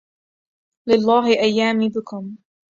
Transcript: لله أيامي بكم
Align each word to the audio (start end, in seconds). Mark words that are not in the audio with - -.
لله 0.87 1.27
أيامي 1.27 1.89
بكم 1.89 2.37